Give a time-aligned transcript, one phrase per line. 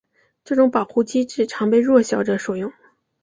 [0.43, 2.73] 这种保护机制常被弱小者所用。